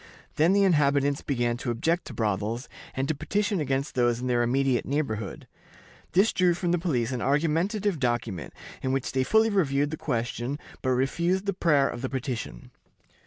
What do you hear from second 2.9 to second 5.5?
and to petition against those in their immediate neighborhood.